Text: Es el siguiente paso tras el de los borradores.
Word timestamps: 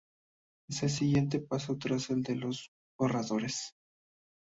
Es 0.67 0.81
el 0.81 0.89
siguiente 0.89 1.37
paso 1.37 1.77
tras 1.77 2.09
el 2.09 2.23
de 2.23 2.35
los 2.35 2.71
borradores. 2.97 3.75